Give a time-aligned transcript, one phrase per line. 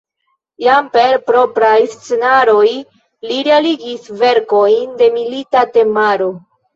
[0.67, 2.69] Jam per propraj scenaroj
[3.31, 6.31] li realigis verkojn de milita temaro.